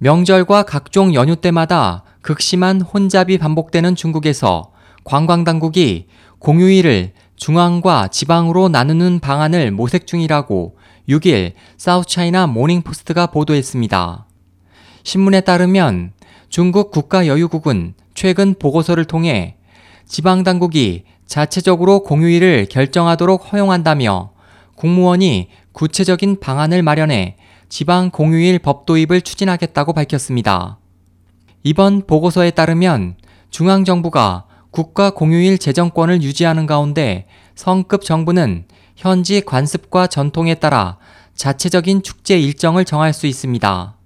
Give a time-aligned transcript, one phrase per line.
[0.00, 4.70] 명절과 각종 연휴 때마다 극심한 혼잡이 반복되는 중국에서
[5.02, 6.06] 관광당국이
[6.38, 10.76] 공휴일을 중앙과 지방으로 나누는 방안을 모색 중이라고
[11.08, 14.26] 6일 사우차이나 모닝포스트가 보도했습니다.
[15.02, 16.12] 신문에 따르면
[16.48, 19.56] 중국 국가여유국은 최근 보고서를 통해
[20.06, 24.30] 지방당국이 자체적으로 공휴일을 결정하도록 허용한다며
[24.76, 27.36] 국무원이 구체적인 방안을 마련해
[27.68, 30.78] 지방 공휴일 법 도입을 추진하겠다고 밝혔습니다.
[31.62, 33.16] 이번 보고서에 따르면
[33.50, 38.64] 중앙정부가 국가 공휴일 재정권을 유지하는 가운데 성급 정부는
[38.96, 40.98] 현지 관습과 전통에 따라
[41.34, 43.96] 자체적인 축제 일정을 정할 수 있습니다.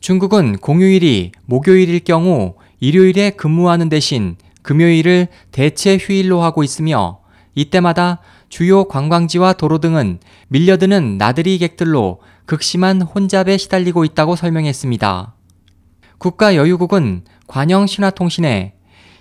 [0.00, 7.20] 중국은 공휴일이 목요일일 경우 일요일에 근무하는 대신 금요일을 대체 휴일로 하고 있으며
[7.54, 15.34] 이때마다 주요 관광지와 도로 등은 밀려드는 나들이 객들로 극심한 혼잡에 시달리고 있다고 설명했습니다.
[16.18, 18.74] 국가여유국은 관영 신화통신에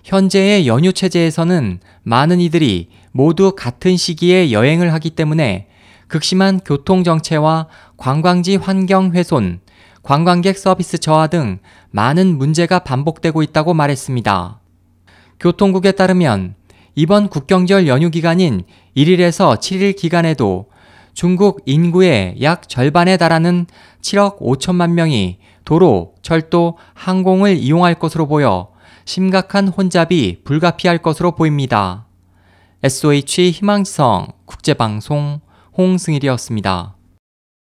[0.04, 5.67] 현재의 연휴 체제에서는 많은 이들이 모두 같은 시기에 여행을 하기 때문에
[6.08, 7.67] 극심한 교통 정체와
[7.98, 9.60] 관광지 환경 훼손,
[10.04, 11.58] 관광객 서비스 저하 등
[11.89, 14.60] 많은 문제가 반복되고 있다고 말했습니다.
[15.39, 16.54] 교통국에 따르면
[16.94, 18.64] 이번 국경절 연휴 기간인
[18.95, 20.67] 1일에서 7일 기간에도
[21.16, 23.67] 중국 인구의 약 절반에 달하는
[24.02, 28.67] 7억 5천만 명이 도로, 철도, 항공을 이용할 것으로 보여
[29.05, 32.05] 심각한 혼잡이 불가피할 것으로 보입니다.
[32.83, 35.39] SOH 희망지성 국제방송
[35.77, 36.95] 홍승일이었습니다.